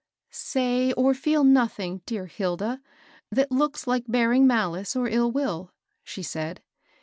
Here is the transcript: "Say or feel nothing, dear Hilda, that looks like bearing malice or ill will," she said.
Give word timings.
"Say 0.49 0.91
or 0.93 1.13
feel 1.13 1.43
nothing, 1.43 2.01
dear 2.07 2.25
Hilda, 2.25 2.81
that 3.31 3.51
looks 3.51 3.85
like 3.85 4.05
bearing 4.07 4.47
malice 4.47 4.95
or 4.95 5.07
ill 5.07 5.31
will," 5.31 5.71
she 6.03 6.23
said. 6.23 6.59